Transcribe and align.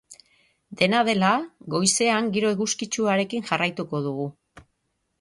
Dena 0.79 1.01
dela, 1.09 1.33
goizean 1.75 2.33
giro 2.39 2.51
eguzkitsuarekin 2.57 3.49
jarraituko 3.53 4.05
dugu. 4.11 4.31